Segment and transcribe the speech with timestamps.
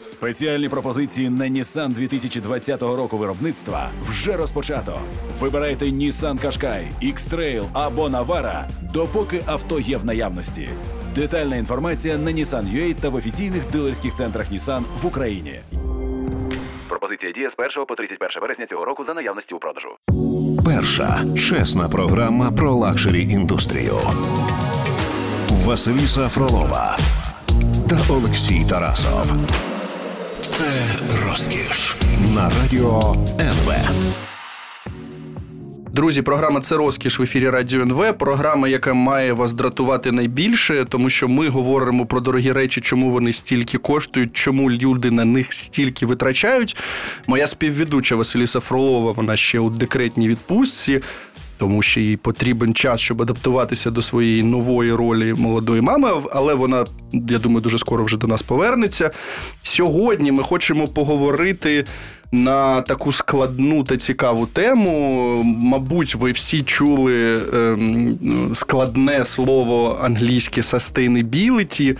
[0.00, 4.98] Спеціальні пропозиції на Nissan 2020 року виробництва вже розпочато.
[5.40, 10.68] Вибирайте Nissan Qashqai, X-Trail або Navara, допоки авто є в наявності.
[11.14, 15.60] Детальна інформація на Nissan.ua та в офіційних дилерських центрах Nissan в Україні.
[16.88, 19.88] Пропозиція діє з 1 по 31 вересня цього року за наявності у продажу.
[20.64, 23.96] Перша чесна програма про luxury індустрію.
[25.50, 26.98] Василіса Фролова
[27.88, 29.32] та Олексій Тарасов.
[30.58, 30.82] Це
[31.26, 31.96] розкіш
[32.34, 33.72] на радіо НВ.
[35.92, 38.18] Друзі, програма це розкіш в ефірі Радіо НВ.
[38.18, 43.32] Програма, яка має вас дратувати найбільше, тому що ми говоримо про дорогі речі, чому вони
[43.32, 46.76] стільки коштують, чому люди на них стільки витрачають.
[47.26, 51.00] Моя співведуча Василіса Фролова, вона ще у декретній відпустці.
[51.60, 56.84] Тому що їй потрібен час, щоб адаптуватися до своєї нової ролі молодої мами, але вона,
[57.12, 59.10] я думаю, дуже скоро вже до нас повернеться.
[59.62, 61.84] Сьогодні ми хочемо поговорити
[62.32, 65.42] на таку складну та цікаву тему.
[65.44, 71.96] Мабуть, ви всі чули ем, складне слово англійське sustainability.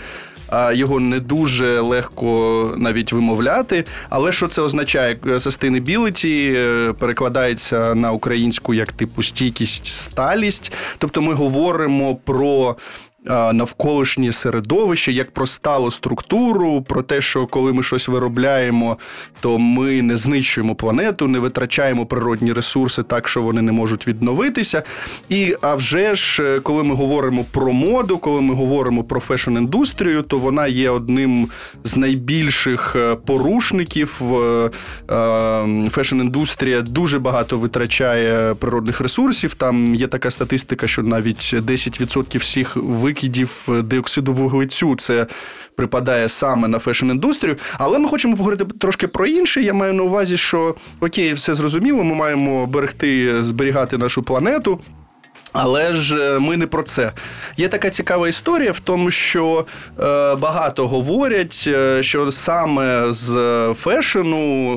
[0.73, 3.85] Його не дуже легко навіть вимовляти.
[4.09, 5.15] Але що це означає?
[5.15, 10.73] Sustainability е, перекладається на українську як типу стійкість, сталість.
[10.99, 12.77] Тобто ми говоримо про
[13.25, 18.99] навколишнє середовище, як про сталу структуру, про те, що коли ми щось виробляємо,
[19.41, 24.83] то ми не знищуємо планету, не витрачаємо природні ресурси так, що вони не можуть відновитися.
[25.29, 30.23] І а вже ж, е, коли ми говоримо про моду, коли ми говоримо про фешн-індустрію,
[30.23, 31.49] то вона є одним
[31.85, 34.21] з найбільших е, порушників.
[34.23, 34.71] Е,
[35.91, 39.55] фешн-індустрія дуже багато витрачає природних ресурсів.
[39.55, 44.97] Там є така статистика, що навіть 10% всіх ви викидів диоксиду вуглецю.
[44.97, 45.27] Це
[45.77, 47.59] припадає саме на фешн-індустрію.
[47.79, 49.63] Але ми хочемо поговорити трошки про інше.
[49.63, 54.81] Я маю на увазі, що окей, все зрозуміло, ми маємо берегти, зберігати нашу планету.
[55.53, 57.13] Але ж е, ми не про це.
[57.57, 59.67] Є така цікава історія в тому, що
[60.01, 63.35] е, багато говорять, е, що саме з
[63.79, 64.73] фешену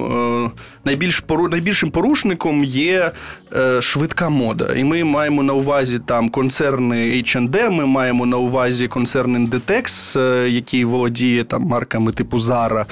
[0.46, 0.52] е,
[0.86, 3.12] найбільш пору, найбільшим порушником є
[3.56, 4.74] е, швидка мода.
[4.76, 10.50] І ми маємо на увазі там концерни H&M, ми маємо на увазі концерн Inditex, е,
[10.50, 12.86] який володіє там марками типу Zara.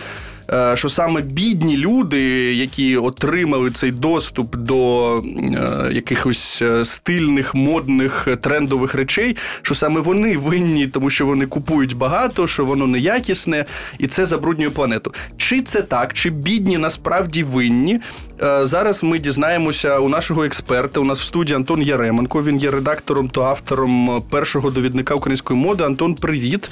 [0.53, 2.21] Е, що саме бідні люди,
[2.55, 10.37] які отримали цей доступ до е, якихось е, стильних, модних трендових речей, що саме вони
[10.37, 13.65] винні, тому що вони купують багато, що воно неякісне,
[13.99, 15.13] і це забруднює планету.
[15.37, 17.99] Чи це так, чи бідні насправді винні?
[18.61, 20.99] Зараз ми дізнаємося у нашого експерта.
[20.99, 22.43] У нас в студії Антон Яременко.
[22.43, 25.83] Він є редактором та автором першого довідника української моди.
[25.83, 26.69] Антон, привіт.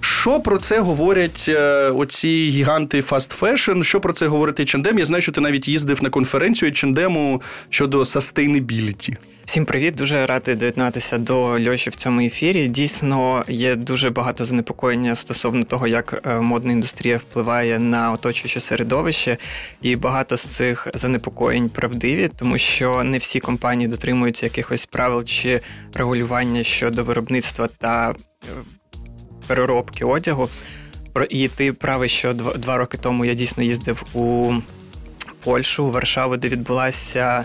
[0.00, 3.84] Що про це говорять е, оці гіганти fast fashion?
[3.84, 4.98] Що про це говорить H&M?
[4.98, 7.40] Я знаю, що ти навіть їздив на конференцію H&M
[7.70, 9.16] щодо sustainability.
[9.44, 12.68] Всім привіт, дуже радий доєднатися до Льоші в цьому ефірі.
[12.68, 19.36] Дійсно, є дуже багато занепокоєння стосовно того, як е, модна індустрія впливає на оточуюче середовище,
[19.82, 25.60] і багато з цих занепокоєнь правдиві, тому що не всі компанії дотримуються якихось правил чи
[25.94, 28.46] регулювання щодо виробництва та е,
[29.46, 30.48] переробки одягу.
[31.30, 34.52] І ти правий, що два роки тому я дійсно їздив у
[35.44, 37.44] Польщу, у Варшаву, де відбулася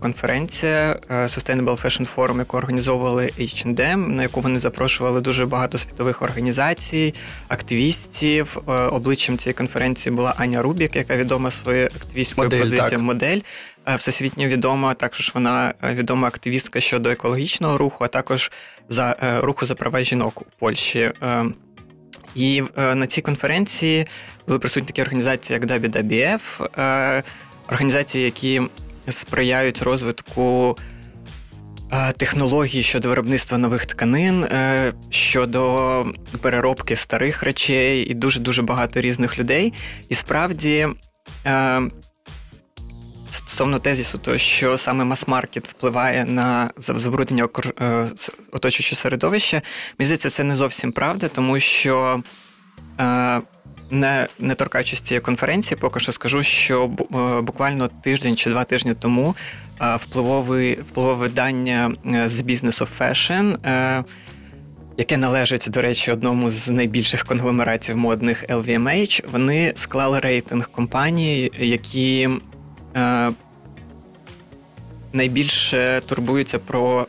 [0.00, 6.22] конференція е, Sustainable Fashion Forum, яку організовували H&M, на яку вони запрошували дуже багато світових
[6.22, 7.14] організацій,
[7.48, 8.58] активістів.
[8.68, 13.00] Е, обличчям цієї конференції була Аня Рубік, яка відома своєю активістською модель, позицією так.
[13.00, 13.38] модель.
[13.88, 14.94] Е, всесвітньо відома.
[14.94, 18.50] Також вона відома активістка щодо екологічного руху, а також
[18.90, 21.12] за руху за права жінок у Польщі.
[22.34, 24.06] І на цій конференції
[24.46, 26.60] були присутні такі організації, як WWF,
[27.68, 28.62] організації, які
[29.08, 30.76] сприяють розвитку
[31.92, 36.04] е, технологій щодо виробництва нових тканин, е, щодо
[36.40, 39.72] переробки старих речей, і дуже дуже багато різних людей.
[40.08, 40.88] І справді.
[43.60, 47.48] Е, стосовно тезісу, то що саме мас-маркет впливає на забруднення
[48.52, 49.62] оточуючого середовища,
[49.98, 52.22] мені здається, це не зовсім правда, тому що
[53.90, 58.94] не не торкаючись цієї конференції, поки що скажу, що е, буквально тиждень чи два тижні
[58.94, 59.36] тому
[59.80, 64.04] е, впливове впливове видання е, з of Fashion,
[64.96, 72.28] яке належить, до речі, одному з найбільших конгломератів модних LVMH, вони склали рейтинг компаній, які
[75.12, 77.06] найбільше турбуються про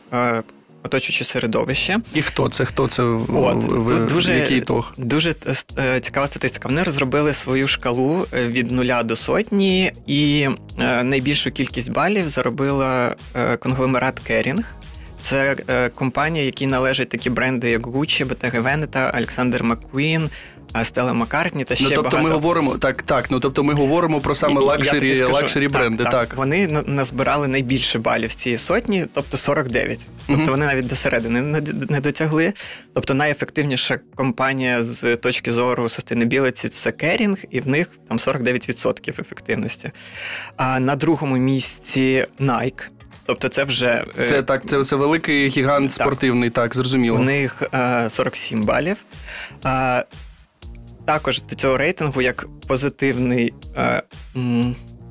[0.82, 1.98] оточуюче середовище.
[2.14, 2.64] І хто це?
[2.64, 4.94] Хто це От, в, тут дуже, який итог?
[4.96, 5.34] Дуже
[5.78, 6.68] е, цікава статистика.
[6.68, 13.16] Вони розробили свою шкалу е, від нуля до сотні, і е, найбільшу кількість балів заробила
[13.34, 14.64] е, конгломерат Kering.
[15.20, 20.28] Це е, компанія, якій належать такі бренди, як Gucci, Bottega Veneta, Alexander McQueen,
[20.82, 22.28] Stella McCartney та ще ну, тобто багато.
[22.28, 23.30] ми говоримо так, так.
[23.30, 26.04] Ну тобто ми говоримо про саме luxury, скажу, luxury бренди.
[26.04, 26.34] Так, так.
[26.36, 29.98] Вони назбирали найбільше балів з цієї сотні, тобто 49.
[30.26, 30.50] Тобто Мгм.
[30.50, 31.40] вони навіть до середини
[31.90, 32.52] не, дотягли.
[32.94, 39.90] Тобто найефективніша компанія з точки зору sustainability– це Kering, і в них там 49% ефективності.
[40.56, 42.82] А на другому місці Nike.
[43.26, 45.92] Тобто це вже е, Це так, це, це великий гігант Так.
[45.92, 47.18] спортивний, так, зрозуміло.
[47.18, 48.96] у них е, 47 балів.
[51.06, 54.02] Також до цього рейтингу як позитивний, е,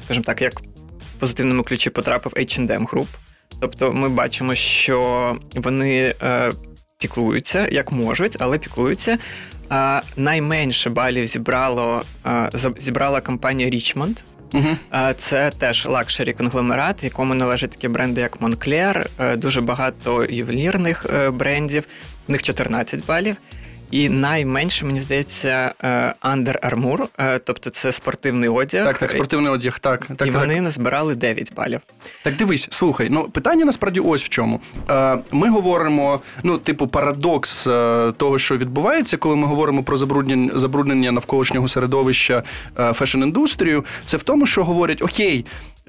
[0.03, 3.07] скажімо так, як в позитивному ключі потрапив H&M Group.
[3.61, 6.51] Тобто ми бачимо, що вони е,
[6.99, 9.17] піклуються, як можуть, але піклуються.
[9.69, 14.23] А, найменше балів зібрало, е, зібрала компанія Richemont.
[14.53, 14.67] Угу.
[14.93, 21.05] Е, Це теж luxury конгломерат, якому належать такі бренди, як Montblanc, е, дуже багато ювелірних
[21.13, 21.83] е, брендів.
[22.27, 23.35] В них 14 балів.
[23.91, 28.85] І найменше, мені здається, е, Under Armour, е, тобто це спортивний одяг.
[28.85, 30.05] Так, так, спортивний одяг, так.
[30.05, 30.41] так, і так.
[30.41, 31.79] вони назбирали 9 балів.
[32.23, 34.61] Так дивись, слухай, ну питання насправді ось в чому.
[34.89, 37.63] Е, ми говоримо, ну, типу, парадокс
[38.17, 42.43] того, що відбувається, коли ми говоримо про забруднення, забруднення навколишнього середовища
[42.75, 45.45] фешн-індустрію, це в тому, що говорять: окей.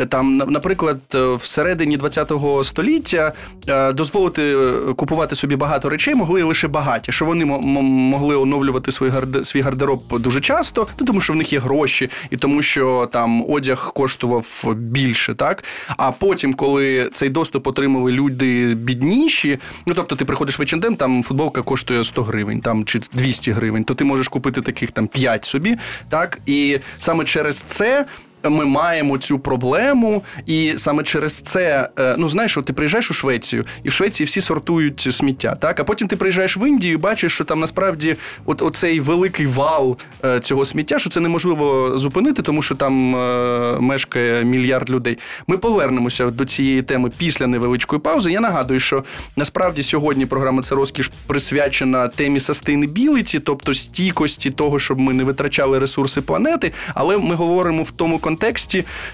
[0.09, 3.33] Там, наприклад, е, всередині ХХ століття
[3.69, 8.37] е, дозволити е, купувати собі багато речей могли лише багаті, що вони мо- мо- могли
[8.37, 12.37] оновлювати свій гарде- свій гардероб дуже часто, ну тому що в них є гроші, і
[12.37, 15.65] тому що там одяг коштував більше, так.
[15.97, 21.23] А потім, коли цей доступ отримали люди бідніші, ну тобто ти приходиш в H&M, там
[21.23, 25.45] футболка коштує 100 гривень, там чи 200 гривень, то ти можеш купити таких там 5
[25.45, 25.77] собі,
[26.09, 28.07] так, і саме через це.
[28.45, 33.15] Ми маємо цю проблему, і саме через це, е, ну знаєш, от ти приїжджаєш у
[33.15, 35.55] Швецію, і в Швеції всі сортують сміття.
[35.55, 39.47] Так, а потім ти приїжджаєш в Індію і бачиш, що там насправді от оцей великий
[39.47, 45.19] вал е, цього сміття, що це неможливо зупинити, тому що там е, мешкає мільярд людей.
[45.47, 48.33] Ми повернемося до цієї теми після невеличкої паузи.
[48.33, 49.05] Я нагадую, що
[49.37, 55.79] насправді сьогодні програма це розкіш присвячена темі sustainability, тобто стійкості того, щоб ми не витрачали
[55.79, 56.73] ресурси планети.
[56.95, 58.32] Але ми говоримо в тому контексті,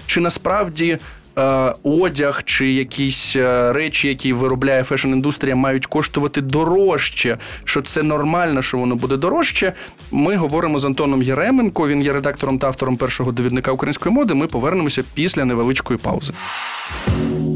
[0.05, 0.97] чи насправді.
[1.37, 7.37] е, Одяг чи якісь е, речі, які виробляє фешн-індустрія, мають коштувати дорожче.
[7.63, 9.73] Що це нормально, що воно буде дорожче.
[10.11, 11.87] Ми говоримо з Антоном Єременко.
[11.87, 14.33] Він є редактором та автором першого довідника української моди.
[14.33, 16.33] Ми повернемося після невеличкої паузи.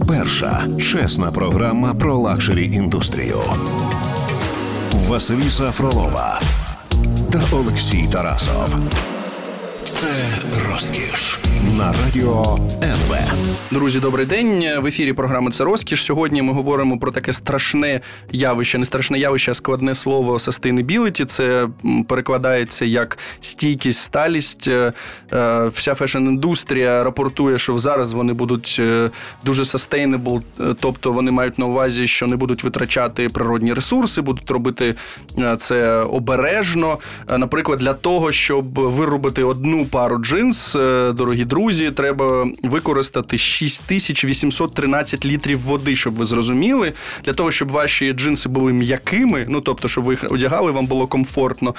[0.07, 3.39] Перша чесна програма про luxury індустрію.
[4.93, 6.39] Василіса Фролова
[7.31, 8.75] та Олексій Тарасов.
[10.03, 10.25] Це
[10.71, 11.39] розкіш
[11.77, 13.15] на радіо НВ.
[13.71, 14.81] Друзі, добрий день.
[14.81, 16.03] В ефірі програми це розкіш.
[16.03, 18.01] Сьогодні ми говоримо про таке страшне
[18.31, 21.25] явище, не страшне явище, а складне слово sustainability.
[21.25, 21.67] Це
[22.07, 24.67] перекладається як стійкість, сталість.
[24.67, 24.93] Е,
[25.33, 29.09] е, Вся фешн-індустрія рапортує, що зараз вони будуть е,
[29.45, 30.41] дуже sustainable,
[30.79, 34.95] тобто вони мають на увазі, що не будуть витрачати природні ресурси, будуть робити
[35.57, 36.97] це обережно.
[37.37, 45.59] Наприклад, для того, щоб виробити одну пару джинс, е, дорогі друзі, треба використати 6813 літрів
[45.59, 46.93] води, щоб ви зрозуміли.
[47.25, 51.07] Для того, щоб ваші джинси були м'якими, ну тобто, щоб ви їх одягали, вам було
[51.07, 51.75] комфортно,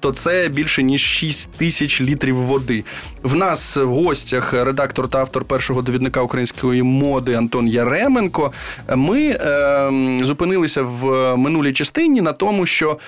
[0.00, 2.84] то це більше ніж 6 тисяч літрів води.
[3.22, 8.52] В нас в гостях редактор та автор першого довідника української моди Антон Єременко.
[8.96, 9.90] Ми е,
[10.22, 12.98] зупинилися в минулій частині на тому, що.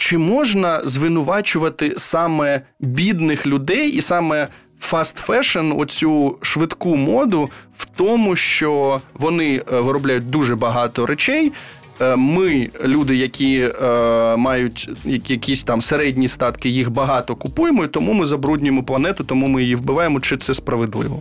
[0.00, 8.36] Чи можна звинувачувати саме бідних людей і саме fast fashion, оцю швидку моду, в тому,
[8.36, 11.52] що вони е, виробляють дуже багато речей.
[12.00, 18.12] Е, Ми, люди, які е, мають якісь там середні статки, їх багато купуємо, і тому
[18.12, 20.20] ми забруднюємо планету, тому ми її вбиваємо.
[20.20, 21.20] Чи це справедливо?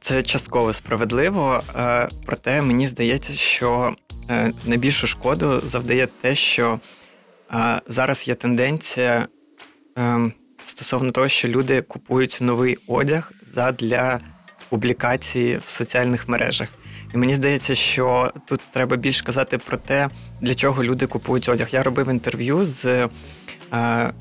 [0.00, 3.94] Це частково справедливо, е, проте мені здається, що
[4.66, 6.78] найбільшу шкоду завдає те, що
[7.86, 9.28] зараз є тенденція
[9.98, 10.30] е,
[10.64, 14.20] стосовно того, що люди купують новий одяг задля
[14.68, 16.68] публікації в соціальних мережах.
[17.14, 20.08] І мені здається, що тут треба більш казати про те,
[20.40, 21.68] для чого люди купують одяг.
[21.72, 23.08] Я робив інтерв'ю з
[23.72, 24.12] е,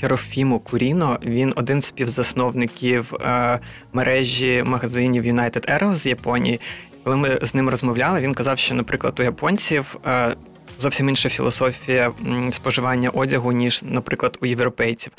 [0.00, 1.18] Херофімо Куріно.
[1.22, 3.60] Він один з співзасновників е,
[3.92, 6.60] мережі магазинів United Arrows з Японії.
[7.04, 10.36] коли ми з ним розмовляли, він казав, що, наприклад, у японців е,
[10.78, 12.12] зовсім інша філософія
[12.50, 15.12] споживання одягу, ніж, наприклад, у європейців.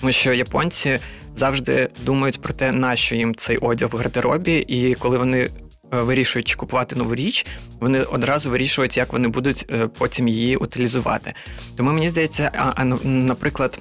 [0.00, 0.98] Тому що японці
[1.34, 5.48] завжди думають про те, на що їм цей одяг в гардеробі, і коли вони
[5.94, 7.46] Е, вирішують чи купувати нову річ,
[7.80, 11.32] вони одразу вирішують, як вони будуть е, потім її утилізувати.
[11.76, 13.78] Тому мені здається, а, а наприклад.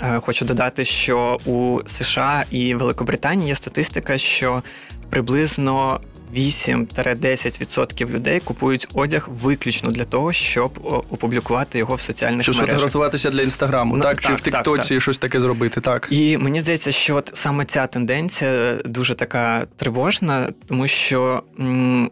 [0.00, 4.62] Е, хочу додати, що у США і Великобританії є статистика, що
[5.10, 6.00] приблизно
[6.36, 10.70] 8-10% людей купують одяг виключно для того, щоб
[11.10, 12.70] опублікувати його в соціальних Щоб мережах.
[12.70, 14.14] сфотографуватися для інстаграму, ну, так?
[14.20, 14.24] так?
[14.26, 15.80] Чи в Тіктоці так, щось таке зробити?
[15.80, 16.08] Так.
[16.10, 22.10] І мені здається, що от саме ця тенденція дуже така тривожна, тому що м-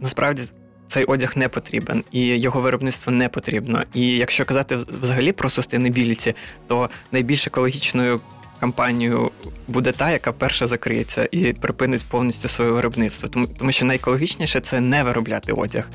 [0.00, 0.42] насправді.
[0.88, 3.82] Цей одяг не потрібен і його виробництво не потрібно.
[3.94, 6.34] І якщо казати взагалі про sustainability,
[6.66, 8.20] то найбільш екологічною
[8.60, 9.30] компанію
[9.68, 13.28] буде та, яка перша закриється і припинить повністю своє виробництво.
[13.28, 15.90] Тому, тому що найекологічніше це не виробляти одяг.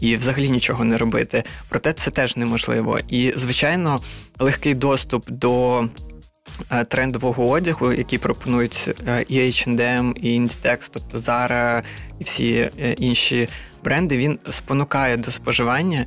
[0.00, 1.44] І взагалі нічого не робити.
[1.68, 2.98] Проте це теж неможливо.
[3.08, 4.00] І, звичайно,
[4.38, 5.84] легкий доступ до
[6.70, 11.82] е, трендового одягу, який пропонують е, і H&M, і Inditex, тобто Zara
[12.18, 13.48] і всі е, інші
[13.84, 16.06] бренди, він спонукає до споживання.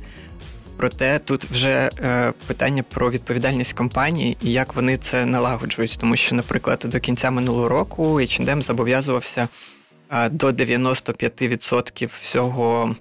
[0.76, 5.96] Проте тут вже е, питання про відповідальність компанії і як вони це налагоджують.
[6.00, 9.48] Тому що, наприклад, до кінця минулого року H&M зобов'язувався
[10.10, 12.96] е, до 95% всього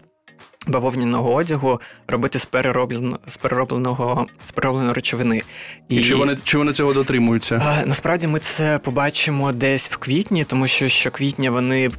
[0.67, 5.41] бавовняного одягу робити з перероблено, з переробленого з переробленої речовини.
[5.89, 7.55] І, і чи вони чи вони цього дотримуються?
[7.55, 11.89] Е, насправді ми це побачимо десь в квітні, тому що щоквітня вони.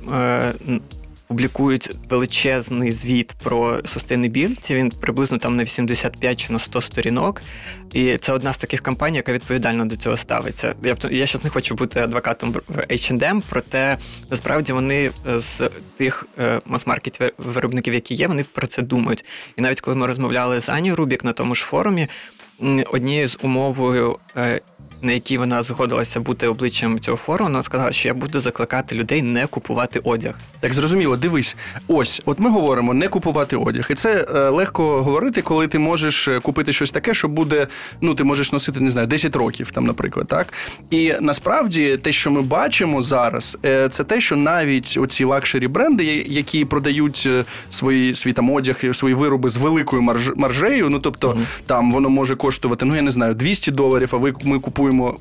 [1.28, 7.42] Публікують величезний звіт про sustainability, Він приблизно там на 85 чи на 100 сторінок.
[7.92, 10.74] І це одна з таких компаній, яка відповідально до цього ставиться.
[10.84, 12.52] Я я зараз не хочу бути адвокатом
[12.90, 13.98] H&M, проте
[14.30, 19.24] насправді вони е, з тих е, мас-маркет виробників, які є, вони про це думають.
[19.56, 22.08] І навіть коли ми розмовляли з Ані Рубік на тому ж форумі,
[22.92, 24.60] однією з умовою е,
[25.04, 29.22] на якій вона згодилася бути обличчям цього форуму, вона сказала, що я буду закликати людей
[29.22, 30.34] не купувати одяг.
[30.60, 31.56] Так зрозуміло, дивись,
[31.88, 36.28] ось от ми говоримо не купувати одяг, і це е, легко говорити, коли ти можеш
[36.28, 37.66] е, купити щось таке, що буде.
[38.00, 40.52] Ну ти можеш носити, не знаю, 10 років там, наприклад, так
[40.90, 46.04] і насправді те, що ми бачимо зараз, е, це те, що навіть оці luxury бренди,
[46.28, 47.28] які продають
[47.70, 52.10] свої свій там одяг, свої вироби з великою марж, маржею, ну тобто mm там воно
[52.10, 55.18] може коштувати, ну я не знаю, 200 доларів, а ви ми купуємо купуємо.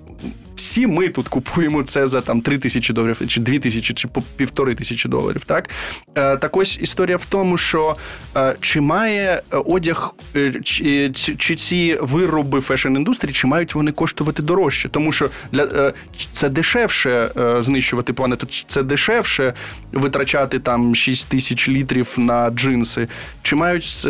[0.56, 4.75] Всі ми тут купуємо це за там 3 тисячі доларів, чи 2 тисячі, чи півтори
[4.75, 5.44] тисячі доларів.
[5.46, 5.70] Так
[6.15, 7.96] е, так ось історія в тому, що
[8.36, 14.89] е, чи має одяг, е, чи, чи ці вироби фешн-індустрії, чи мають вони коштувати дорожче?
[14.89, 15.94] Тому що для
[16.32, 19.53] це дешевше знищувати планету, це дешевше
[19.92, 23.08] витрачати там 6 тисяч літрів на джинси.
[23.42, 24.08] Чи мають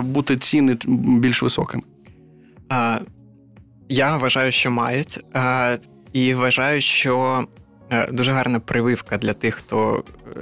[0.00, 1.82] бути ціни більш високими?
[2.68, 2.98] А,
[3.88, 5.78] я вважаю, що мають, е,
[6.12, 7.44] і вважаю, що
[7.90, 10.04] е, дуже гарна прививка для тих, хто
[10.36, 10.40] е,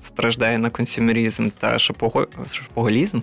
[0.00, 1.78] страждає на консюмерізм та
[2.48, 3.20] шопоголізм,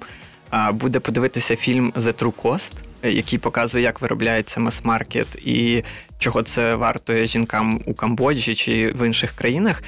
[0.72, 5.84] буде подивитися фільм «The True Cost», який показує, як виробляється мас-маркет і
[6.20, 9.84] чого це вартує жінкам у Камбоджі чи в інших країнах.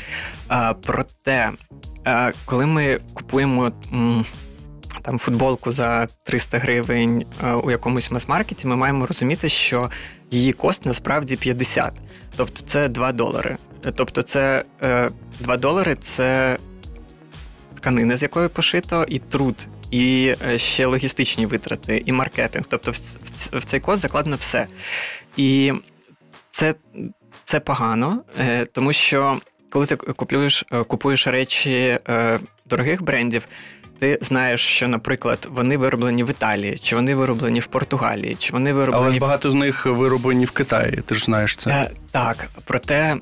[0.86, 1.52] Проте,
[2.46, 3.72] коли ми купуємо
[5.04, 9.90] там футболку за 300 гривень е, у якомусь мас-маркеті, ми маємо розуміти, що
[10.32, 11.94] її кост насправді 50.
[12.36, 13.58] Тобто це 2 долари.
[13.96, 14.64] Тобто, це
[15.40, 16.58] 2 е, долари це
[17.76, 22.66] тканина, з якої пошито, і труд, і е, ще логістичні витрати, і маркетинг.
[22.70, 22.92] Тобто,
[23.52, 24.68] в цей кост закладено все.
[25.38, 25.74] І
[26.52, 26.74] це,
[27.44, 28.24] це погано,
[28.72, 29.40] тому що
[29.72, 31.98] коли ти купуєш, купуєш речі
[32.66, 33.48] дорогих брендів
[34.00, 38.74] ти знаєш, що, наприклад, вони вироблені в Італії, чи вони вироблені в Португалії, чи вони
[38.74, 39.08] вироблені.
[39.08, 41.04] Але багато з них вироблені в Китаї.
[41.06, 41.70] Ти ж знаєш це.
[41.70, 43.18] Е, так, проте.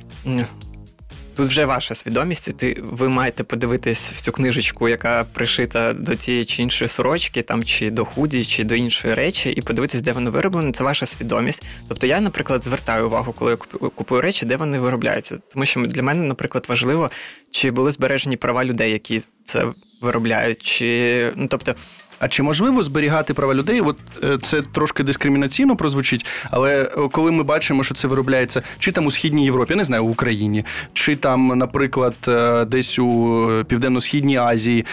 [1.35, 6.45] Тут вже ваша свідомість, ти ви маєте подивитись в цю книжечку, яка пришита до тієї
[6.45, 10.31] чи іншої сорочки, там чи до худі, чи до іншої речі, і подивитись, де воно
[10.31, 10.71] вироблено.
[10.71, 11.65] Це ваша свідомість.
[11.87, 13.57] Тобто я, наприклад, звертаю увагу, коли я
[13.89, 15.37] купую речі, де вони виробляються.
[15.53, 17.11] Тому що для мене, наприклад, важливо,
[17.51, 19.65] чи були збережені права людей, які це
[20.01, 21.75] виробляють, чи ну тобто.
[22.21, 23.81] А чи можливо зберігати права людей?
[23.81, 28.91] От е, це трошки дискримінаційно прозвучить, але е, коли ми бачимо, що це виробляється чи
[28.91, 33.47] там у східній Європі, я не знаю, в Україні, чи там, наприклад, е, десь у
[33.67, 34.85] південно-східній Азії,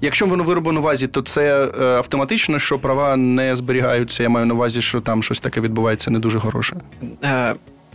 [0.00, 4.22] якщо воно вироблено в Азії, то це автоматично, що права не зберігаються.
[4.22, 6.76] Я маю на увазі, що там щось таке відбувається не дуже хороше.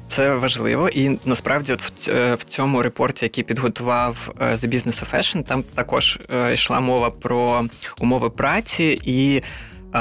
[0.07, 5.63] Це важливо, і насправді, от в цьому репорті, який підготував The Business of Fashion, там
[5.63, 6.19] також
[6.53, 7.65] йшла мова про
[7.99, 9.43] умови праці, і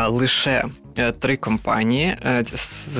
[0.08, 0.64] лише
[1.20, 2.98] три компанії з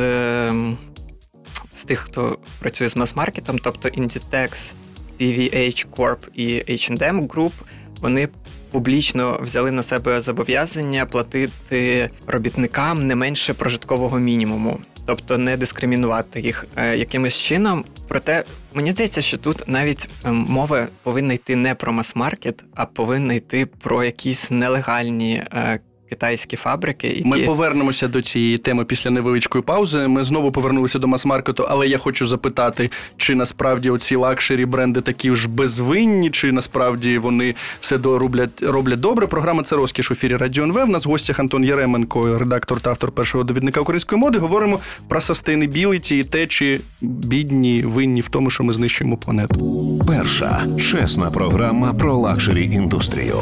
[1.77, 4.73] з тих, хто працює з мас-маркетом, тобто Inditex,
[5.21, 7.53] PVH Corp і H&M Group,
[8.01, 8.29] вони
[8.71, 16.67] публічно взяли на себе зобов'язання платити робітникам не менше прожиткового мінімуму, тобто не дискримінувати їх
[16.77, 17.85] е, якимось чином.
[18.09, 18.45] Проте
[18.75, 23.67] мені здається, що тут навіть ем, мова повинна йти не про мас-маркет, а повинна йти
[23.67, 27.09] про якісь нелегальні е, китайські фабрики.
[27.09, 27.25] Які...
[27.25, 30.09] Ми повернемося до цієї теми після невеличкої паузи.
[30.09, 35.35] Ми знову повернулися до мас-маркету, але я хочу запитати, чи насправді оці luxury бренди такі
[35.35, 39.27] ж безвинні, чи насправді вони все роблять, роблять добре.
[39.27, 40.85] Програма це розкіш в ефірі Радіо НВ.
[40.85, 44.39] В нас в гостях Антон Єременко, редактор та автор першого довідника української моди.
[44.39, 50.01] Говоримо про sustainability і те, чи бідні винні в тому, що ми знищуємо планету.
[50.09, 53.37] Перша чесна програма про лакшері індустрію.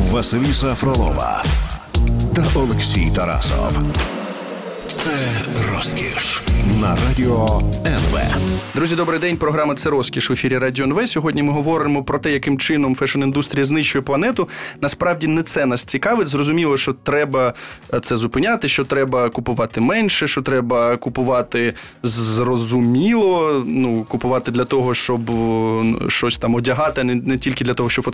[0.00, 1.42] Василіса Фролова
[2.34, 3.78] та Олексій Тарасов.
[4.90, 5.10] Це
[5.72, 6.42] розкіш
[6.80, 8.18] на радіо НВ.
[8.74, 9.36] Друзі, добрий день.
[9.36, 11.08] Програма це розкіш в ефірі Радіо НВ.
[11.08, 14.48] Сьогодні ми говоримо про те, яким чином фешн-індустрія знищує планету.
[14.80, 16.28] Насправді не це нас цікавить.
[16.28, 17.54] Зрозуміло, що треба
[17.94, 23.62] е, це зупиняти, що треба купувати менше, що треба купувати зрозуміло.
[23.66, 25.20] Ну купувати для того, щоб
[26.08, 28.04] щось там одягати, не, не тільки для того, щоб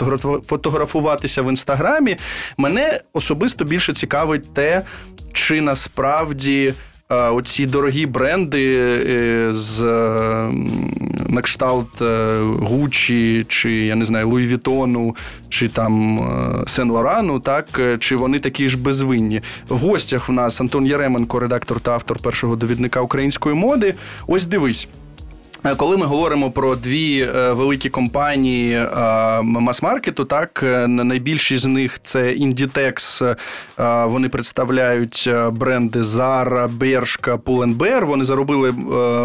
[0.46, 2.16] фотографуватися в інстаграмі.
[2.56, 4.82] Мене особисто більше цікавить те,
[5.46, 6.74] чи насправді
[7.08, 9.82] оці дорогі бренди е, з
[11.28, 12.02] на кшталт
[12.42, 15.16] Гучі, чи я не знаю, Луї Вітону,
[15.48, 16.20] чи там
[16.66, 19.40] Сен Лорану, так чи вони такі ж безвинні.
[19.68, 23.94] В гостях в нас Антон Яременко, редактор та автор першого довідника української моди.
[24.26, 24.88] Ось дивись.
[25.66, 28.88] Е, коли ми говоримо про дві е, великі компанії е,
[29.42, 33.36] мас-маркету, так найбільші з них це Inditex,
[34.06, 38.04] Вони представляють бренди Zara, Bershka, Pull&Bear.
[38.04, 38.72] Вони заробили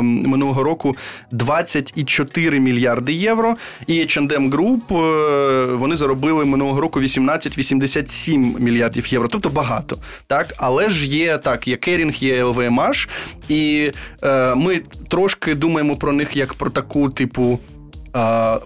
[0.02, 0.96] минулого року
[1.32, 3.56] 24 мільярди євро.
[3.88, 4.82] І H&M Group
[5.78, 9.28] вони заробили минулого року 18-87 мільярдів євро.
[9.28, 9.98] Тобто багато.
[10.28, 13.10] Так, але ж є так, є Kering, є LVMH,
[13.50, 13.92] і
[14.56, 17.60] ми трошки думаємо про них як про таку, типу,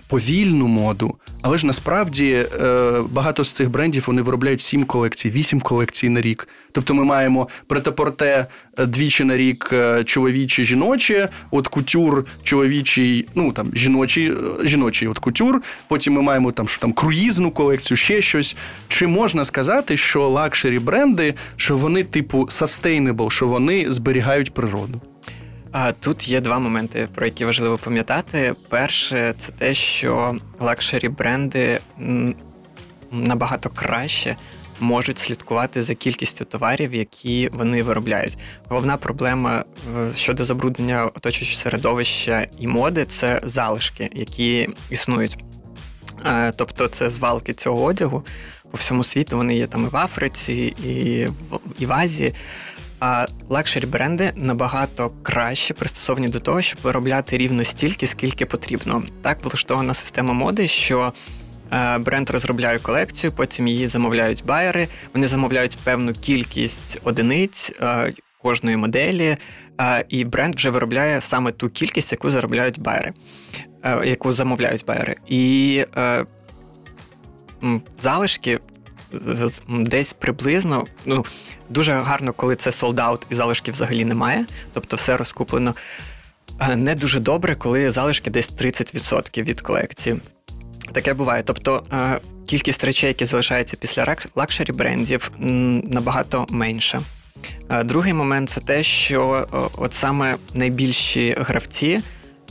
[0.08, 1.16] повільну моду.
[1.42, 6.22] Але ж насправді е, багато з цих брендів вони виробляють сім колекцій, вісім колекцій на
[6.22, 6.48] рік.
[6.72, 8.48] Тобто ми маємо претапорте
[8.78, 15.20] двічі на рік е, чоловічі, жіночі, от кутюр чоловічий, ну там жіночий, е, жіночий от
[15.20, 15.62] кутюр.
[15.88, 18.56] Потім ми маємо там що там круїзну колекцію, ще щось.
[18.88, 25.02] Чи можна сказати, що лакшері бренди, що вони типу sustainable, що вони зберігають природу?
[26.00, 28.56] Тут є два моменти, про які важливо пам'ятати.
[28.70, 31.80] Перше, це те, що лакшері бренди
[33.12, 34.38] набагато краще
[34.80, 38.38] можуть слідкувати за кількістю товарів, які вони виробляють.
[38.70, 39.66] Головна проблема
[39.98, 45.38] е, щодо забруднення оточуючого середовища і моди це залишки, які існують.
[46.26, 48.26] Е, тобто це звалки цього одягу
[48.72, 49.38] по всьому світу.
[49.38, 50.76] Вони є там і в Африці,
[51.80, 52.34] і в Азії.
[53.08, 59.04] А лакшері бренди набагато краще пристосовані до того, щоб виробляти рівно стільки, скільки потрібно.
[59.22, 61.14] Так влаштована система моди, що
[61.72, 64.88] е, бренд розробляє колекцію, потім її замовляють байери.
[65.14, 67.72] Вони замовляють певну кількість одиниць.
[67.82, 69.38] Е, кожної моделі,
[69.82, 73.14] е, і бренд вже виробляє саме ту кількість, яку заробляють байери,
[74.04, 75.16] яку замовляють байери.
[75.28, 75.86] І
[78.00, 78.60] залишки
[79.70, 80.86] десь приблизно.
[81.06, 81.26] Ну
[81.70, 85.76] дуже гарно, коли це солдаут і залишки взагалі немає, тобто все розкуплено.
[86.76, 90.16] Не дуже добре, коли залишки десь 30% від колекції.
[90.92, 91.44] Таке буває.
[91.44, 91.84] Тобто
[92.46, 97.02] кількість речей, які залишаються після лакшері брендів, набагато менша.
[97.84, 99.48] Другий момент це те, що
[99.78, 102.02] от саме найбільші гравці,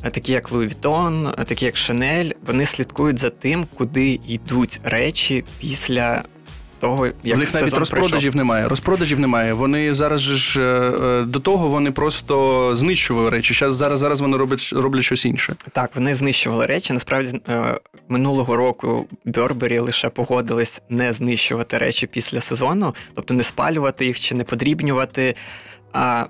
[0.02, 6.22] такі як Louis Vuitton, такі як Chanel, вони слідкують за тим, куди йдуть речі після
[6.84, 8.36] того, як В них навіть розпродажів прийшов.
[8.36, 8.68] немає.
[8.68, 9.52] Розпродажів немає.
[9.52, 13.54] Вони зараз ж е, е, до того вони просто знищували речі.
[13.54, 15.54] Зараз зараз зараз вони роблять роблять щось інше.
[15.72, 16.92] Так, вони знищували речі.
[16.92, 24.06] Насправді е, минулого року Burberry лише погодились не знищувати речі після сезону, тобто не спалювати
[24.06, 25.34] їх чи не подрібнювати.
[25.92, 26.24] А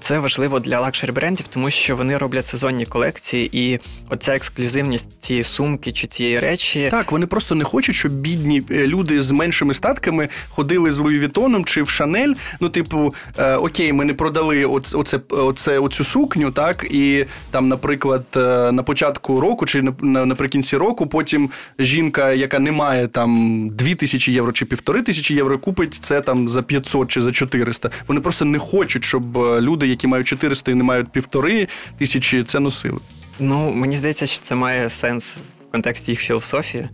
[0.00, 5.42] Це важливо для лакшері брендів, тому що вони роблять сезонні колекції, і оця ексклюзивність цієї
[5.42, 6.88] сумки чи цієї речі.
[6.90, 11.18] Так, вони просто не хочуть, щоб бідні е, люди з меншими статками ходили з Луї
[11.18, 12.34] Вітоном чи в Шанель.
[12.60, 17.68] Ну, типу, е, окей, ми не продали оце, оце, оце, оцю сукню, так, і там,
[17.68, 23.70] наприклад, е, на початку року чи на, наприкінці року, потім жінка, яка не має там
[23.70, 27.90] 2 тисячі євро чи півтори тисячі євро, купить це там за 500 чи за 400.
[28.06, 32.44] Вони просто не хочуть, щоб е, люди, які мають 400 і не мають півтори тисячі,
[32.44, 32.98] це носили.
[33.38, 35.38] Ну, мені здається, що це має сенс
[35.68, 36.88] в контексті їх філософії.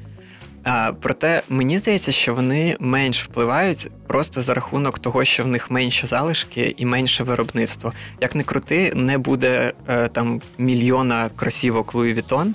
[0.65, 5.71] А, Проте мені здається, що вони менш впливають просто за рахунок того, що в них
[5.71, 7.93] менше залишки і менше виробництво.
[8.21, 12.55] Як не крути, не буде е, там мільйона кросівок Louis Vuitton,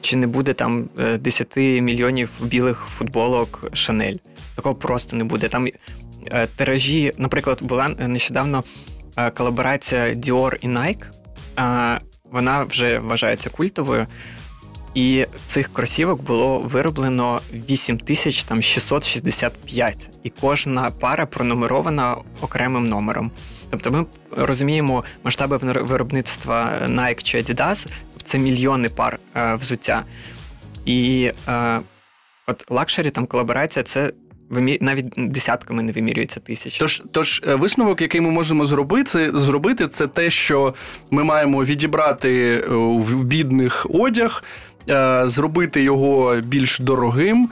[0.00, 0.88] чи не буде там
[1.20, 4.16] 10 е, мільйонів білих футболок Шанель.
[4.56, 5.48] Такого просто не буде.
[5.48, 5.68] Там
[6.26, 8.93] е, тиражі, наприклад, була нещодавно е,
[9.34, 11.04] колаборація Dior і Nike.
[12.32, 14.06] Вона вже вважається культовою.
[14.94, 23.30] І цих кросівок було вироблено 8665, і кожна пара пронумерована окремим номером.
[23.70, 27.88] Тобто ми розуміємо масштаби виробництва Nike чи Adidas,
[28.24, 30.02] це мільйони пар е, взуття.
[30.84, 31.80] І е,
[32.46, 34.12] от лакшері, там колаборація, це
[34.80, 36.78] навіть десятками не вимірюється тисяч.
[36.78, 40.74] Тож, тож е, висновок, який ми можемо зробити, зробити, це те, що
[41.10, 44.44] ми маємо відібрати в е, бідних одяг.
[44.90, 47.48] Е, зробити його більш дорогим.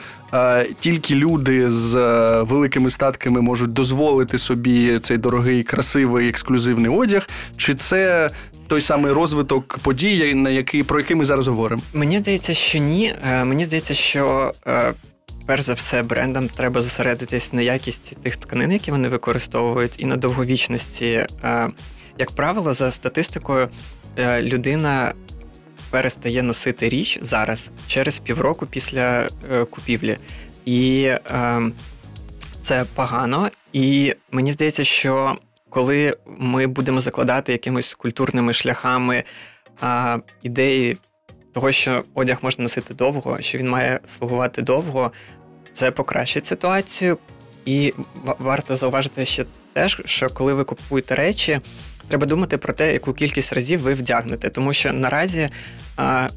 [0.80, 1.94] Тільки люди з
[2.42, 7.28] великими статками можуть дозволити собі цей дорогий, красивий ексклюзивний одяг.
[7.56, 8.30] Чи це
[8.66, 11.82] той самий розвиток подій, на який про який ми зараз говоримо?
[11.94, 13.14] Мені здається, що ні.
[13.44, 14.52] Мені здається, що
[15.46, 20.16] перш за все, брендам треба зосередитись на якісті тих тканин, які вони використовують, і на
[20.16, 21.26] довговічності.
[21.44, 21.68] Е,
[22.18, 23.68] як правило, за статистикою,
[24.16, 25.14] е, людина
[25.90, 30.18] перестає носити річ зараз через півроку після е, купівлі.
[30.64, 31.10] І
[32.62, 33.50] це погано.
[33.72, 35.36] І мені здається, що
[35.68, 39.24] коли ми будемо закладати якимись культурними шляхами
[40.42, 40.96] ідеї
[41.52, 45.12] того, що одяг можна носити довго, що він має слугувати довго,
[45.72, 47.18] це покращить ситуацію.
[47.64, 47.94] І
[48.38, 51.60] варто зауважити ще теж, що коли ви купуєте речі,
[52.08, 55.48] треба думати про те, яку кількість разів ви вдягнете, тому що наразі
[55.96, 56.28] а,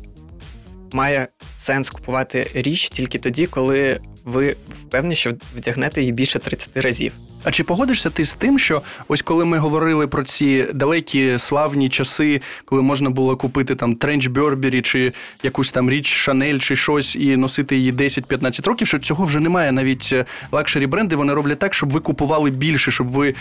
[0.93, 7.11] має сенс купувати річ тільки тоді, коли ви впевнені, що вдягнете її більше 30 разів.
[7.43, 11.89] А чи погодишся ти з тим, що ось коли ми говорили про ці далекі славні
[11.89, 17.15] часи, коли можна було купити там тренч Burberry чи якусь там річ Шанель чи щось
[17.15, 19.71] і носити її 10-15 років, що цього вже немає.
[19.71, 23.33] Навіть е, лакшері бренди вони роблять так, щоб ви купували більше, щоб ви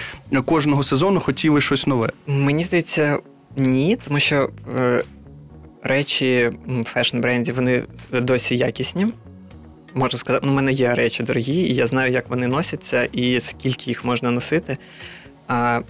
[0.44, 2.10] кожного сезону хотіли щось нове?
[2.26, 3.18] Мені здається,
[3.56, 4.50] ні, тому що.
[4.76, 5.04] Е...
[5.86, 6.50] Речі
[6.84, 9.06] фешн брендів вони досі якісні
[9.94, 13.40] можу сказати, ну, у мене є речі дорогі, і я знаю, як вони носяться і
[13.40, 14.76] скільки їх можна носити.
[15.48, 15.80] А,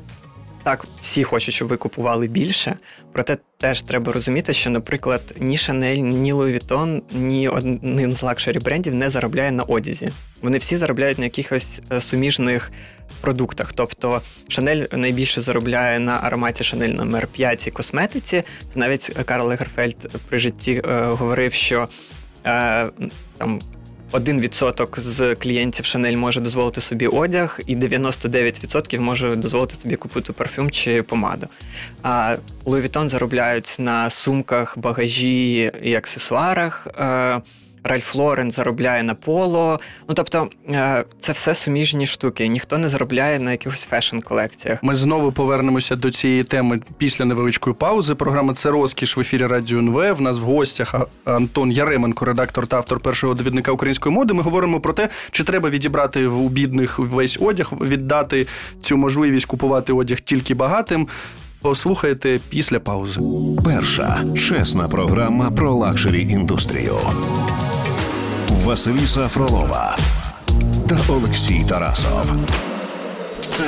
[0.64, 2.76] Так, всі хочуть, щоб ви купували більше,
[3.12, 8.58] проте теж треба розуміти, що, наприклад, ні Шанель, ні Louis Vuitton, ні один з лакшері
[8.58, 10.08] брендів не заробляє на одязі.
[10.42, 12.72] Вони всі заробляють на якихось е, суміжних
[13.20, 13.72] продуктах.
[13.72, 18.42] Тобто Шанель найбільше заробляє на ароматі Шанель номер 5 і косметиці.
[18.72, 21.88] Це навіть Карл Егерфельд при житті е, говорив, що
[22.46, 22.86] е,
[23.38, 23.60] там
[24.14, 30.70] 1% з клієнтів Шанель може дозволити собі одяг, і 99% може дозволити собі купити парфюм
[30.70, 31.46] чи помаду.
[32.02, 36.86] А Louis Vuitton заробляють на сумках, багажі і аксесуарах.
[37.84, 39.80] Ральф Лорен заробляє на поло.
[40.08, 42.48] Ну тобто е, це все суміжні штуки.
[42.48, 44.78] Ніхто не заробляє на якихось фешн-колекціях.
[44.82, 48.14] Ми знову повернемося до цієї теми після невеличкої паузи.
[48.14, 50.12] Програма це розкіш в ефірі Радіо НВ.
[50.12, 50.94] В нас в гостях
[51.24, 54.34] Антон Яременко, редактор та автор першого довідника української моди.
[54.34, 58.46] Ми говоримо про те, чи треба відібрати у бідних весь одяг, віддати
[58.80, 61.08] цю можливість купувати одяг тільки багатим.
[61.62, 63.20] Послухайте після паузи.
[63.64, 66.96] Перша чесна програма про лакшері індустрію.
[68.50, 69.96] Василіса Фролова
[70.88, 72.32] та Олексій Тарасов.
[73.44, 73.64] Це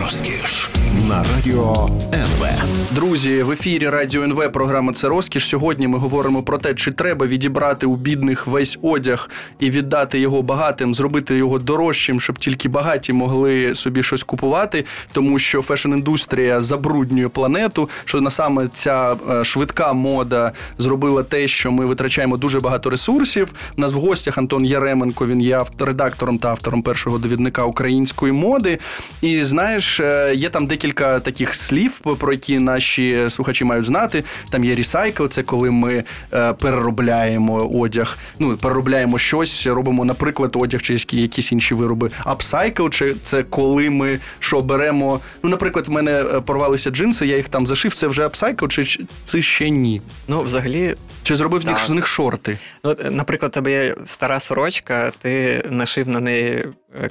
[0.00, 0.70] розкіш
[1.08, 2.46] на радіо НВ.
[2.90, 5.48] Друзі, в ефірі Радіо НВ програма Це розкіш.
[5.48, 10.42] Сьогодні ми говоримо про те, чи треба відібрати у бідних весь одяг і віддати його
[10.42, 17.28] багатим, зробити його дорожчим, щоб тільки багаті могли собі щось купувати, тому що фешн-індустрія забруднює
[17.28, 17.90] планету.
[18.04, 23.48] Що на саме ця е, швидка мода зробила те, що ми витрачаємо дуже багато ресурсів.
[23.76, 25.26] У нас в гостях Антон Яременко.
[25.26, 28.78] Він є редактором та автором першого довідника української моди.
[29.22, 34.24] І знаєш, е, є там декілька таких слів, про які наші слухачі мають знати.
[34.50, 40.82] Там є ресайкл, це коли ми е, переробляємо одяг, ну переробляємо щось, робимо, наприклад, одяг
[40.82, 42.10] чи якісь інші вироби.
[42.24, 45.20] Апсайкл, чи це коли ми що беремо.
[45.42, 47.94] Ну, наприклад, в мене е, порвалися джинси, я їх там зашив.
[47.94, 50.02] Це вже апсайкл, чи це ще ні?
[50.28, 51.78] Ну, взагалі, чи зробив так.
[51.78, 52.58] з них шорти?
[52.84, 56.64] Ну, наприклад, тебе є стара сорочка, ти нашив на неї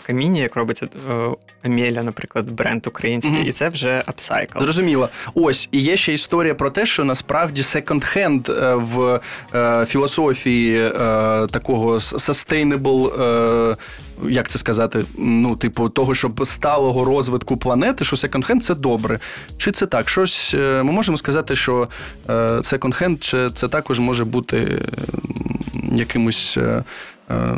[0.05, 0.87] каміння, як робиться
[1.63, 3.47] Емеля, наприклад, бренд український, mm-hmm.
[3.47, 4.59] і це вже апсайкл.
[4.59, 5.09] Зрозуміло.
[5.33, 9.19] Ось і є ще історія про те, що насправді секонд-хенд в
[9.55, 10.91] е, філософії е,
[11.51, 13.23] такого sustainable,
[13.71, 13.75] е,
[14.29, 19.19] як це сказати, ну, типу, того, щоб сталого розвитку планети, що секонд-хенд це добре.
[19.57, 20.09] Чи це так?
[20.09, 21.87] Щось е, ми можемо сказати, що
[22.29, 24.81] е, секонд-хенд це також може бути
[25.91, 26.57] якимось.
[27.29, 27.55] Е,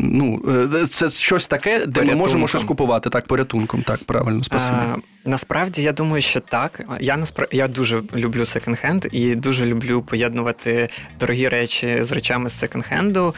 [0.00, 0.42] ну,
[0.90, 2.08] Це щось таке, де порятунком.
[2.08, 3.10] ми можемо щось купувати.
[3.10, 4.78] Так, порятунком, так, правильно, спасибі.
[4.78, 6.80] А, насправді, я думаю, що так.
[7.00, 10.88] Я насправді я дуже люблю секонд-хенд і дуже люблю поєднувати
[11.20, 13.34] дорогі речі з речами з секонд-хенду.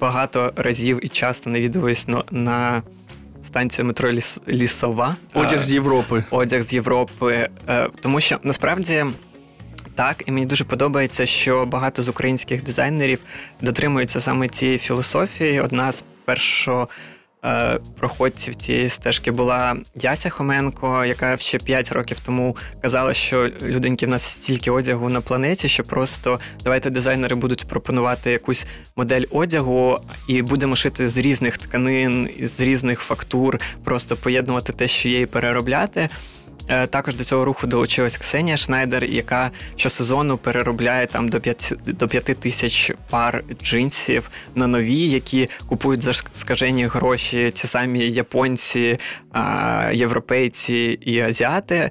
[0.00, 2.82] Багато разів і часто навідуюсь на, на
[3.44, 5.16] станцію метро Ліс, Лісова.
[5.34, 6.24] Одяг з Європи.
[6.30, 7.48] Одяг з Європи.
[8.00, 9.04] Тому що насправді.
[9.98, 13.18] Так, і мені дуже подобається, що багато з українських дизайнерів
[13.60, 15.60] дотримуються саме цієї філософії.
[15.60, 16.88] Одна з першого
[17.44, 24.06] е, проходців цієї стежки була Яся Хоменко, яка ще 5 років тому казала, що люденьки
[24.06, 29.98] в нас стільки одягу на планеті, що просто давайте дизайнери будуть пропонувати якусь модель одягу
[30.28, 35.26] і будемо шити з різних тканин, з різних фактур, просто поєднувати те, що є, і
[35.26, 36.08] переробляти.
[36.68, 42.08] Е, також до цього руху долучилась Ксенія Шнайдер, яка щосезону переробляє там до 5, до
[42.08, 48.98] 5 тисяч пар джинсів на нові, які купують за скажені гроші ці самі японці,
[49.92, 51.90] європейці і азіати.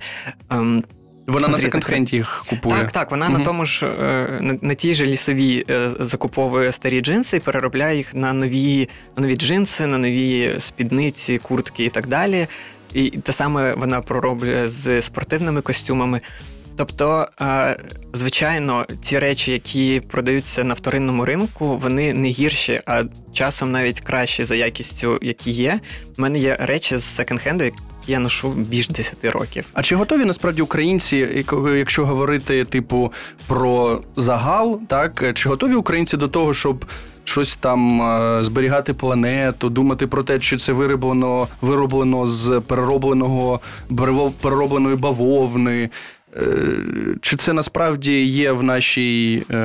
[0.49, 0.83] Ем,
[1.27, 2.75] вона на секонд-хенді їх купує.
[2.75, 3.11] Так, так.
[3.11, 3.37] Вона угу.
[3.37, 7.97] на тому ж е, на, на тій же лісовій е, закуповує старі джинси і переробляє
[7.97, 12.47] їх на нові на нові джинси, на нові спідниці, куртки і так далі.
[12.93, 16.21] І те саме вона пророблює з спортивними костюмами.
[16.77, 17.27] Тобто,
[18.13, 24.43] звичайно, ті речі, які продаються на вторинному ринку, вони не гірші, а часом навіть кращі
[24.43, 25.79] за якістю, які є.
[26.17, 29.65] У мене є речі з секонд-хенду, які я ношу більш 10 років.
[29.73, 31.45] А чи готові насправді українці,
[31.75, 33.13] якщо говорити типу
[33.47, 36.85] про загал, так чи готові українці до того, щоб
[37.27, 43.59] щось там е, зберігати планету, думати про те, чи це вироблено вироблено з переробленого
[44.41, 45.89] переробленої бавовни.
[46.35, 46.77] Е,
[47.21, 49.55] чи це насправді є в нашій, е,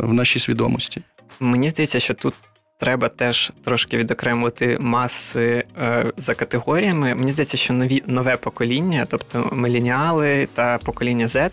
[0.00, 1.02] в нашій свідомості?
[1.40, 2.34] Мені здається, що тут
[2.80, 5.64] треба теж трошки відокремити маси
[6.16, 7.14] за категоріями.
[7.14, 11.50] Мені здається, що нові нове покоління, тобто меленіали та покоління Z,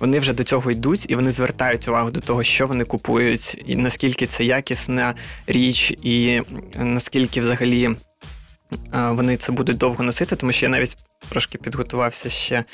[0.00, 3.76] вони вже до цього йдуть і вони звертають увагу до того, що вони купують, і
[3.76, 5.14] наскільки це якісна
[5.46, 6.42] річ, і
[6.78, 7.96] наскільки взагалі е,
[9.10, 10.96] вони це будуть довго носити, тому що я навіть
[11.28, 12.64] трошки підготувався ще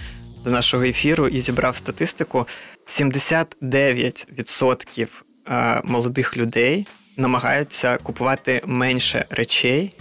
[0.45, 2.47] до нашого ефіру і зібрав статистику:
[2.87, 5.09] 79%
[5.49, 6.87] е, молодих людей
[7.17, 9.95] намагаються купувати менше речей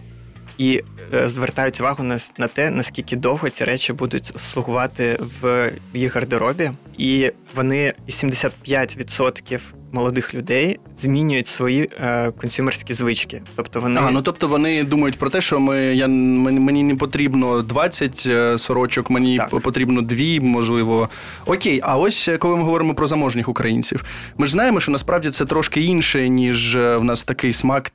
[0.57, 0.81] і
[1.13, 6.71] е, звертають увагу на на те, наскільки довго ці речі будуть слугувати в їх гардеробі,
[6.97, 9.59] і вони 75%
[9.91, 13.41] молодих людей змінюють свої е, консюмерські звички.
[13.55, 17.61] Тобто вони а, ну тобто вони думають про те, що ми я мені не потрібно
[17.61, 19.49] 20 е, сорочок, мені так.
[19.49, 21.09] потрібно дві, можливо.
[21.45, 24.05] Окей, а ось е, коли ми говоримо про заможніх українців,
[24.37, 27.91] ми ж знаємо, що насправді це трошки інше, ніж е, в нас такий смак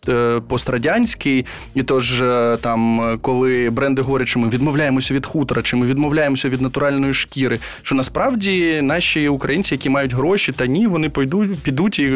[0.48, 2.24] пострадянський, і тож
[2.60, 7.58] там, коли бренди говорять, що ми відмовляємося від хутора, чи ми відмовляємося від натуральної шкіри,
[7.82, 12.10] що насправді наші українці, які мають гроші, та ні, вони пойдуть підуть і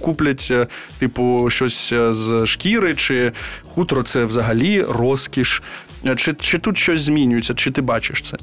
[0.00, 0.66] куплять, е,
[0.98, 5.62] типу, щось е, з шкіри, чи хутро це взагалі розкіш.
[6.06, 8.36] Е, чи, Чи тут щось змінюється, чи ти бачиш це?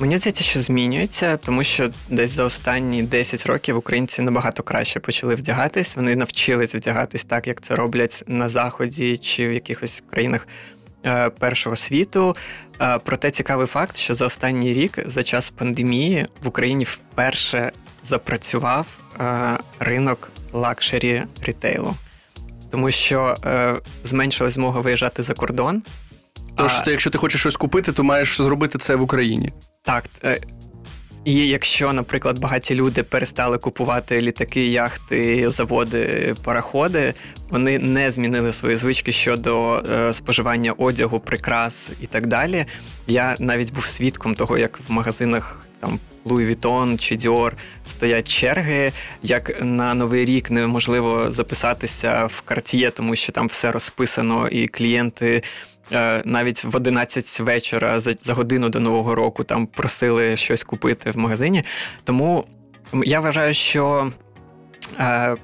[0.00, 5.34] Мені здається, що змінюється, тому що десь за останні 10 років українці набагато краще почали
[5.34, 5.96] вдягатись.
[5.96, 10.48] Вони навчились вдягатись так, як це роблять на заході чи в якихось країнах
[11.38, 12.36] першого світу.
[13.04, 18.86] Проте цікавий факт, що за останній рік, за час пандемії, в Україні вперше запрацював
[19.20, 21.94] е, ринок лакшері рітейлу,
[22.70, 25.82] тому що е, зменшилась змога виїжджати за кордон.
[26.56, 29.52] Тож, а, якщо ти хочеш щось купити, то маєш зробити це в Україні.
[29.82, 30.04] Так.
[30.24, 30.38] Е,
[31.24, 37.14] І якщо, наприклад, багаті люди перестали купувати літаки, яхти, заводи, пароходи,
[37.48, 42.66] вони не змінили свої звички щодо е, споживання одягу, прикрас і так далі.
[43.06, 47.52] Я навіть був свідком того, як в магазинах там Louis Vuitton чи Dior
[47.86, 54.48] стоять черги, як на новий рік неможливо записатися в карт'є, тому що там все розписано,
[54.48, 55.42] і клієнти.
[55.92, 61.10] Е, навіть в 11 вечора за, за годину до нового року там просили щось купити
[61.10, 61.64] в магазині.
[62.04, 62.44] Тому
[63.04, 64.12] я вважаю, що
[64.98, 65.36] е,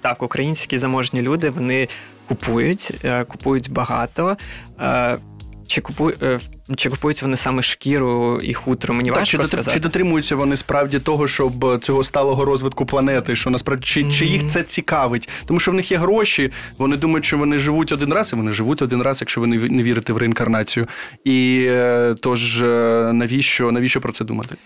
[0.00, 1.88] так, українські заможні люди вони
[2.28, 4.36] купують, е, купують багато.
[4.80, 5.18] Е,
[5.66, 6.40] чи купують, е,
[6.76, 8.94] чи купують вони саме шкіру і хутро?
[8.94, 9.70] Мені так, важко чи, сказати.
[9.76, 14.46] чи дотримуються вони справді того, щоб цього сталого розвитку планети, що насправді чи, чи їх
[14.46, 15.28] це цікавить?
[15.46, 18.52] Тому що в них є гроші, вони думають, що вони живуть один раз, і вони
[18.52, 20.86] живуть один раз, якщо ви не вірите в реінкарнацію.
[21.24, 22.62] І е, тож
[23.12, 24.56] навіщо, навіщо про це думати?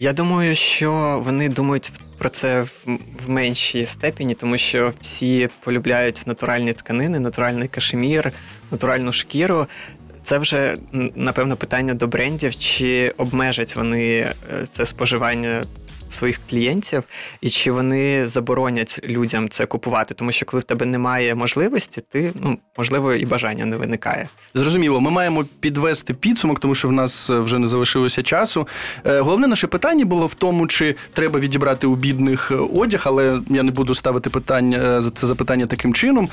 [0.00, 2.86] Я думаю, що вони думають про це в,
[3.26, 8.32] в меншій степені, тому що всі полюбляють натуральні тканини, натуральний кашемір,
[8.70, 9.66] натуральну шкіру.
[10.24, 10.76] Це вже
[11.14, 14.34] напевно питання до брендів, чи обмежать вони е,
[14.70, 15.62] це споживання
[16.08, 17.02] своїх клієнтів,
[17.40, 22.32] і чи вони заборонять людям це купувати, тому що коли в тебе немає можливості, ти
[22.40, 24.28] ну можливо і бажання не виникає.
[24.54, 28.68] Зрозуміло, ми маємо підвести підсумок, тому що в нас е, вже не залишилося часу.
[29.06, 33.62] Е, головне наше питання було в тому, чи треба відібрати у бідних одяг, але я
[33.62, 36.28] не буду ставити питання за це запитання таким чином.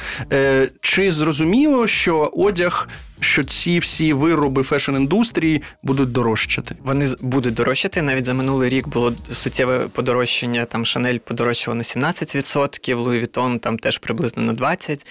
[0.82, 2.88] Чи зрозуміло, що одяг
[3.22, 6.76] що ці всі вироби фешн-індустрії будуть дорожчати.
[6.84, 8.02] Вони будуть дорожчати.
[8.02, 10.66] Навіть за минулий рік було суттєве подорожчання.
[10.66, 15.06] Там Шанель подорожчала на 17%, Луї Vuitton там теж приблизно на 20%.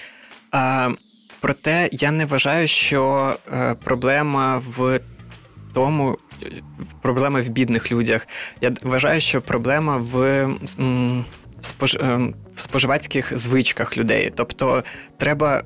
[0.50, 0.90] А,
[1.40, 5.00] Проте я не вважаю, що е, проблема в
[5.74, 6.18] тому,
[7.02, 8.28] проблема в бідних людях.
[8.60, 10.02] Я вважаю, що проблема.
[10.78, 11.24] Ем,
[11.60, 14.32] в споживацьких звичках людей.
[14.36, 14.84] Тобто
[15.16, 15.62] треба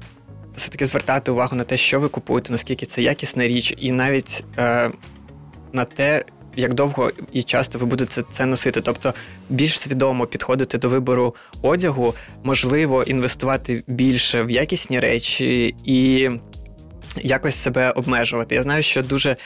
[0.55, 4.91] все-таки звертати увагу на те, що ви купуєте, наскільки це якісна річ, і навіть е,
[5.73, 6.25] на те,
[6.57, 8.81] як довго і часто ви будете це носити.
[8.81, 9.15] Тобто
[9.51, 16.31] більш свідомо підходити до вибору одягу, можливо, інвестувати більше в якісні речі і
[17.23, 18.55] якось себе обмежувати.
[18.55, 19.37] Я знаю, що дуже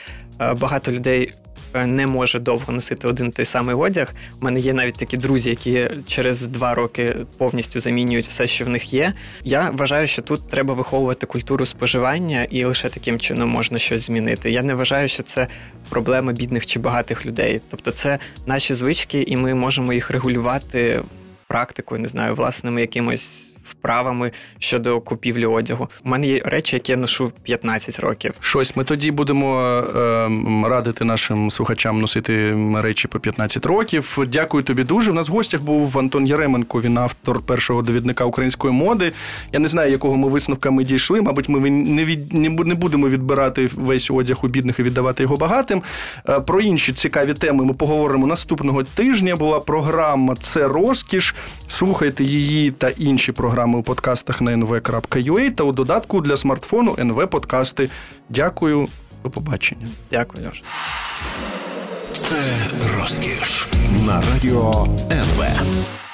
[0.40, 1.32] е, багато людей
[1.74, 4.12] не може довго носити один той самий одяг.
[4.40, 8.68] У мене є навіть такі друзі, які через два роки повністю замінюють все, що в
[8.68, 9.12] них є.
[9.44, 14.50] Я вважаю, що тут треба виховувати культуру споживання, і лише таким чином можна щось змінити.
[14.50, 15.46] Я не вважаю, що це
[15.88, 17.61] проблема бідних чи багатих людей.
[17.70, 21.02] Тобто, це наші звички, і ми можемо їх регулювати
[21.48, 23.47] практикою, не знаю, власними якимось
[23.78, 25.88] вправами щодо купівлі одягу.
[26.04, 28.34] У мене є речі, які я ношу 15 років.
[28.40, 30.28] Щось ми тоді будемо е,
[30.68, 34.18] радити нашим слухачам носити речі по 15 років.
[34.32, 35.10] Дякую тобі дуже.
[35.10, 39.12] У нас в гостях був Антон Яременко, він автор першого довідника української моди.
[39.52, 41.22] Я не знаю, якого ми висновка ми дійшли.
[41.22, 45.82] Мабуть, ми не від не будемо відбирати весь одяг у бідних і віддавати його багатим.
[46.28, 49.36] Е, про інші цікаві теми ми поговоримо наступного тижня.
[49.36, 51.34] Була програма Це розкіш.
[51.68, 56.94] Слухайте її та інші програми програми у подкастах на nv.ua та у додатку для смартфону
[56.94, 57.90] NV Подкасти.
[58.28, 58.88] Дякую,
[59.24, 59.87] до побачення.
[60.11, 60.62] Дякую, Леш.
[62.12, 62.37] Це
[62.98, 63.68] розкіш
[64.07, 66.07] на радіо НВ.